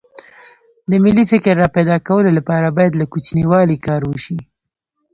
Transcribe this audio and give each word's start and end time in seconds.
د 0.89 0.91
ملي 1.03 1.23
فکر 1.31 1.53
راپیدا 1.63 1.97
کولو 2.07 2.29
لپاره 2.37 2.75
باید 2.77 2.93
له 3.01 3.05
کوچنیوالي 3.11 3.77
کار 3.87 4.01
وشي 4.11 4.37